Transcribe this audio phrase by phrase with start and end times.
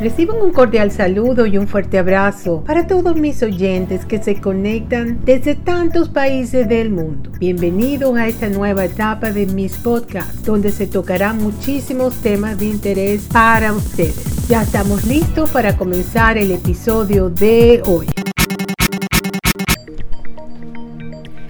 [0.00, 5.20] Reciban un cordial saludo y un fuerte abrazo para todos mis oyentes que se conectan
[5.26, 7.30] desde tantos países del mundo.
[7.38, 13.28] Bienvenidos a esta nueva etapa de mis podcasts, donde se tocarán muchísimos temas de interés
[13.30, 14.48] para ustedes.
[14.48, 18.06] Ya estamos listos para comenzar el episodio de hoy.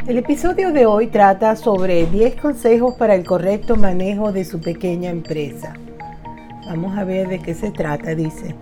[0.09, 5.09] El episodio de hoy trata sobre 10 consejos para el correcto manejo de su pequeña
[5.11, 5.75] empresa.
[6.71, 8.55] Vamos a ver de qué se trata, dice.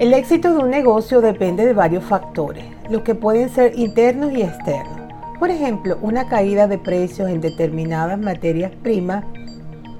[0.00, 4.42] El éxito de un negocio depende de varios factores, los que pueden ser internos y
[4.42, 4.98] externos.
[5.38, 9.24] Por ejemplo, una caída de precios en determinadas materias primas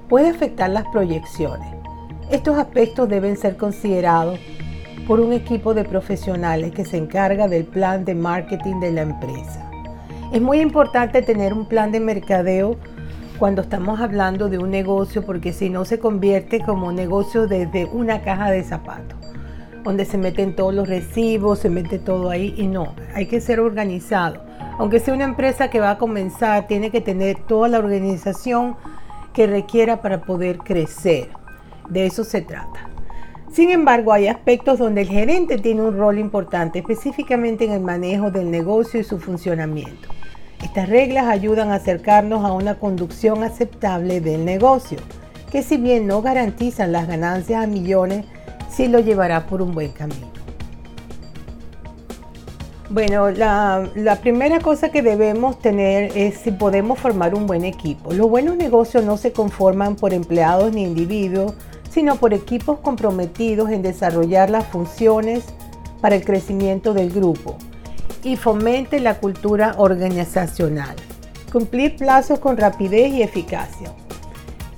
[0.09, 1.69] puede afectar las proyecciones.
[2.33, 4.41] Estos aspectos deben ser considerados
[5.07, 9.71] por un equipo de profesionales que se encarga del plan de marketing de la empresa.
[10.33, 12.77] Es muy importante tener un plan de mercadeo
[13.41, 18.21] cuando estamos hablando de un negocio, porque si no se convierte como negocio desde una
[18.21, 19.19] caja de zapatos,
[19.83, 23.59] donde se meten todos los recibos, se mete todo ahí y no, hay que ser
[23.61, 24.43] organizado.
[24.79, 28.77] Aunque sea una empresa que va a comenzar, tiene que tener toda la organización
[29.33, 31.31] que requiera para poder crecer.
[31.89, 32.91] De eso se trata.
[33.51, 38.31] Sin embargo, hay aspectos donde el gerente tiene un rol importante, específicamente en el manejo
[38.31, 40.20] del negocio y su funcionamiento.
[40.63, 44.99] Estas reglas ayudan a acercarnos a una conducción aceptable del negocio,
[45.51, 48.27] que si bien no garantizan las ganancias a millones,
[48.69, 50.29] sí lo llevará por un buen camino.
[52.91, 58.13] Bueno, la, primera cosa que debemos tener es si podemos formar un buen equipo.
[58.13, 61.55] Los buenos negocios no se conforman por empleados ni individuos,
[61.89, 65.45] sino por equipos comprometidos en desarrollar las funciones
[66.01, 67.57] para el crecimiento del grupo
[68.23, 70.97] y fomente la cultura organizacional.
[71.53, 73.93] Cumplir plazos con rapidez y eficacia.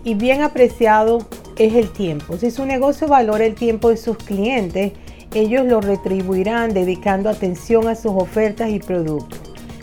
[0.04, 1.26] Y bien apreciado
[1.56, 2.36] es el tiempo.
[2.36, 4.92] Si su negocio valora el tiempo de sus clientes,
[5.34, 9.40] ellos lo retribuirán dedicando atención a sus ofertas y productos.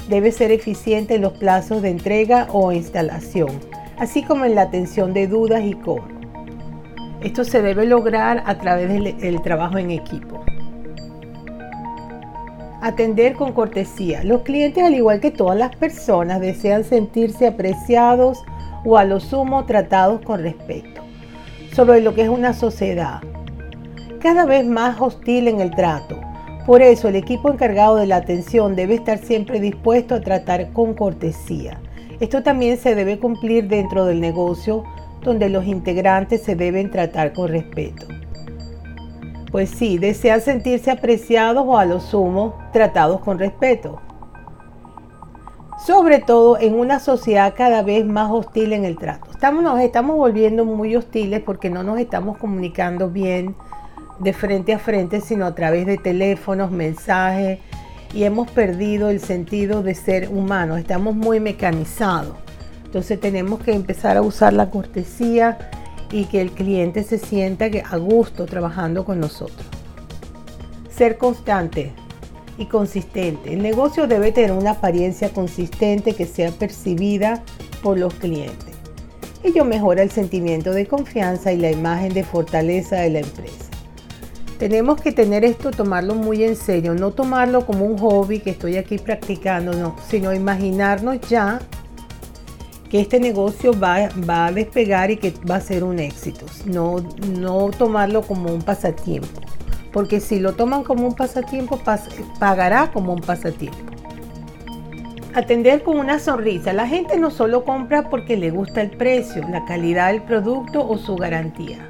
[0.07, 3.59] Debe ser eficiente en los plazos de entrega o instalación,
[3.97, 6.19] así como en la atención de dudas y cobro.
[7.21, 10.43] Esto se debe lograr a través del trabajo en equipo.
[12.81, 14.23] Atender con cortesía.
[14.23, 18.43] Los clientes, al igual que todas las personas, desean sentirse apreciados
[18.85, 21.01] o a lo sumo tratados con respeto.
[21.73, 23.21] Sobre lo que es una sociedad
[24.19, 26.19] cada vez más hostil en el trato.
[26.65, 30.93] Por eso el equipo encargado de la atención debe estar siempre dispuesto a tratar con
[30.93, 31.79] cortesía.
[32.19, 34.83] Esto también se debe cumplir dentro del negocio
[35.21, 38.07] donde los integrantes se deben tratar con respeto.
[39.51, 43.99] Pues sí, desean sentirse apreciados o a lo sumo tratados con respeto.
[45.85, 49.31] Sobre todo en una sociedad cada vez más hostil en el trato.
[49.31, 53.55] Estamos, nos estamos volviendo muy hostiles porque no nos estamos comunicando bien
[54.19, 57.59] de frente a frente, sino a través de teléfonos, mensajes,
[58.13, 60.79] y hemos perdido el sentido de ser humanos.
[60.79, 62.35] Estamos muy mecanizados.
[62.83, 65.57] Entonces tenemos que empezar a usar la cortesía
[66.11, 69.65] y que el cliente se sienta a gusto trabajando con nosotros.
[70.89, 71.93] Ser constante
[72.57, 73.53] y consistente.
[73.53, 77.43] El negocio debe tener una apariencia consistente que sea percibida
[77.81, 78.75] por los clientes.
[79.43, 83.65] Ello mejora el sentimiento de confianza y la imagen de fortaleza de la empresa.
[84.57, 88.75] Tenemos que tener esto, tomarlo muy en serio, no tomarlo como un hobby que estoy
[88.75, 91.61] aquí practicando, no, sino imaginarnos ya
[92.89, 96.45] que este negocio va, va, a despegar y que va a ser un éxito.
[96.65, 96.97] No,
[97.39, 99.41] no tomarlo como un pasatiempo.
[99.93, 101.79] Porque si lo toman como un pasatiempo,
[102.39, 103.77] pagará como un pasatiempo.
[105.35, 106.73] Atender con una sonrisa.
[106.73, 110.97] La gente no solo compra porque le gusta el precio, la calidad del producto o
[110.97, 111.89] su garantía.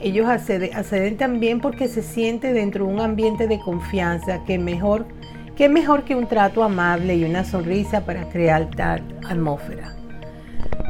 [0.00, 5.06] Ellos acceden, también porque se siente dentro de un ambiente de confianza que mejor,
[5.56, 10.03] que mejor que un trato amable y una sonrisa para crear tal atmósfera.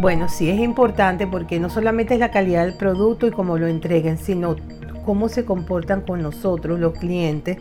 [0.00, 3.68] Bueno, sí es importante porque no solamente es la calidad del producto y cómo lo
[3.68, 4.56] entreguen, sino
[5.04, 7.58] cómo se comportan con nosotros, los clientes.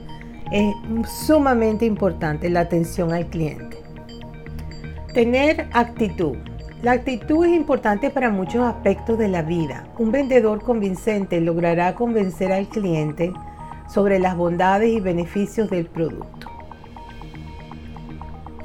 [0.51, 0.73] Es
[1.25, 3.77] sumamente importante la atención al cliente.
[5.13, 6.35] Tener actitud.
[6.81, 9.85] La actitud es importante para muchos aspectos de la vida.
[9.99, 13.31] Un vendedor convincente logrará convencer al cliente
[13.87, 16.47] sobre las bondades y beneficios del producto.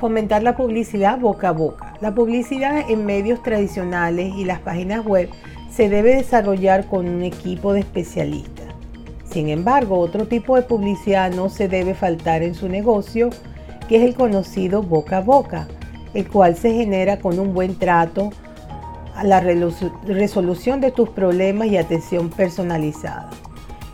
[0.00, 1.87] Fomentar la publicidad boca a boca.
[2.00, 5.30] La publicidad en medios tradicionales y las páginas web
[5.68, 8.66] se debe desarrollar con un equipo de especialistas.
[9.24, 13.30] Sin embargo, otro tipo de publicidad no se debe faltar en su negocio,
[13.88, 15.66] que es el conocido boca a boca,
[16.14, 18.30] el cual se genera con un buen trato,
[19.16, 23.30] a la resolución de tus problemas y atención personalizada.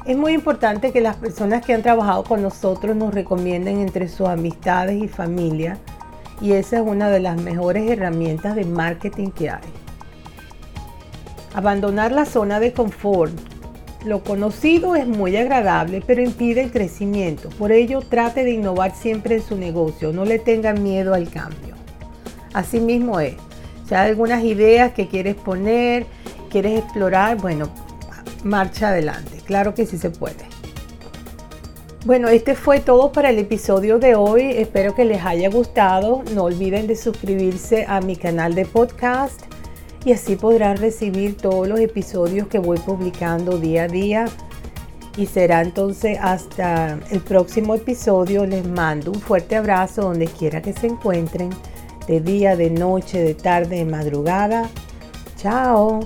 [0.04, 4.28] Es muy importante que las personas que han trabajado con nosotros nos recomienden entre sus
[4.28, 5.78] amistades y familia
[6.40, 9.62] y esa es una de las mejores herramientas de marketing que hay.
[11.54, 13.32] Abandonar la zona de confort.
[14.04, 17.48] Lo conocido es muy agradable, pero impide el crecimiento.
[17.50, 20.12] Por ello, trate de innovar siempre en su negocio.
[20.12, 21.74] No le tenga miedo al cambio.
[22.52, 23.36] Asimismo es.
[23.88, 26.06] Si hay algunas ideas que quieres poner,
[26.50, 27.68] quieres explorar, bueno,
[28.42, 29.38] marcha adelante.
[29.44, 30.44] Claro que sí se puede.
[32.04, 34.42] Bueno, este fue todo para el episodio de hoy.
[34.42, 36.22] Espero que les haya gustado.
[36.34, 39.40] No olviden de suscribirse a mi canal de podcast
[40.04, 44.26] y así podrán recibir todos los episodios que voy publicando día a día.
[45.16, 48.44] Y será entonces hasta el próximo episodio.
[48.44, 51.48] Les mando un fuerte abrazo donde quiera que se encuentren,
[52.06, 54.68] de día, de noche, de tarde, de madrugada.
[55.38, 56.00] Chao.